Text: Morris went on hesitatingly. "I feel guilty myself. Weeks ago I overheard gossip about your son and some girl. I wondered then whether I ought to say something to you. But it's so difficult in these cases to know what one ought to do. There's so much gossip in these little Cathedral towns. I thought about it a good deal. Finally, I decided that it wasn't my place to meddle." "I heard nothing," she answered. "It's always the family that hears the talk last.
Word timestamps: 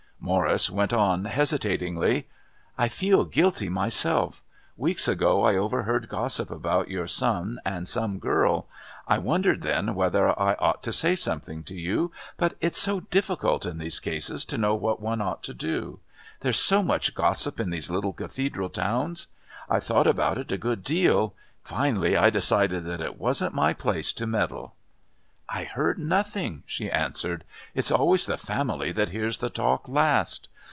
Morris 0.23 0.69
went 0.69 0.93
on 0.93 1.25
hesitatingly. 1.25 2.27
"I 2.77 2.89
feel 2.89 3.25
guilty 3.25 3.69
myself. 3.69 4.43
Weeks 4.77 5.07
ago 5.07 5.43
I 5.43 5.55
overheard 5.57 6.09
gossip 6.09 6.51
about 6.51 6.91
your 6.91 7.07
son 7.07 7.57
and 7.65 7.87
some 7.89 8.19
girl. 8.19 8.67
I 9.07 9.17
wondered 9.17 9.63
then 9.63 9.95
whether 9.95 10.39
I 10.39 10.53
ought 10.59 10.83
to 10.83 10.93
say 10.93 11.15
something 11.15 11.63
to 11.63 11.73
you. 11.75 12.11
But 12.37 12.53
it's 12.61 12.79
so 12.79 12.99
difficult 12.99 13.65
in 13.65 13.79
these 13.79 13.99
cases 13.99 14.45
to 14.45 14.59
know 14.59 14.75
what 14.75 15.01
one 15.01 15.21
ought 15.21 15.41
to 15.43 15.55
do. 15.55 15.99
There's 16.41 16.59
so 16.59 16.83
much 16.83 17.15
gossip 17.15 17.59
in 17.59 17.71
these 17.71 17.89
little 17.89 18.13
Cathedral 18.13 18.69
towns. 18.69 19.25
I 19.67 19.79
thought 19.79 20.05
about 20.07 20.37
it 20.37 20.51
a 20.51 20.57
good 20.57 20.83
deal. 20.83 21.33
Finally, 21.63 22.15
I 22.15 22.29
decided 22.29 22.85
that 22.85 23.01
it 23.01 23.17
wasn't 23.17 23.55
my 23.55 23.73
place 23.73 24.13
to 24.13 24.27
meddle." 24.27 24.75
"I 25.53 25.65
heard 25.65 25.99
nothing," 25.99 26.63
she 26.65 26.89
answered. 26.89 27.43
"It's 27.75 27.91
always 27.91 28.25
the 28.25 28.37
family 28.37 28.93
that 28.93 29.09
hears 29.09 29.39
the 29.39 29.49
talk 29.49 29.89
last. 29.89 30.47